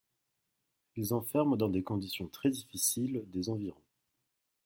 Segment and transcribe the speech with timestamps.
[0.95, 3.83] Ils enferment dans des conditions très difficiles de des environs.